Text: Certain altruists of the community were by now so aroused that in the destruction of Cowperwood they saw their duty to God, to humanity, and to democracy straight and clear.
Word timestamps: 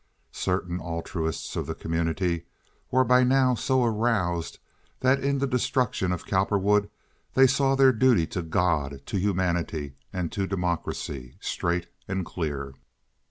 Certain 0.31 0.79
altruists 0.79 1.55
of 1.55 1.67
the 1.67 1.75
community 1.75 2.47
were 2.89 3.03
by 3.03 3.23
now 3.23 3.53
so 3.53 3.83
aroused 3.83 4.57
that 5.01 5.23
in 5.23 5.37
the 5.37 5.45
destruction 5.45 6.11
of 6.11 6.25
Cowperwood 6.25 6.89
they 7.35 7.45
saw 7.45 7.75
their 7.75 7.91
duty 7.93 8.25
to 8.25 8.41
God, 8.41 9.05
to 9.05 9.19
humanity, 9.19 9.93
and 10.11 10.31
to 10.31 10.47
democracy 10.47 11.37
straight 11.39 11.85
and 12.07 12.25
clear. 12.25 12.73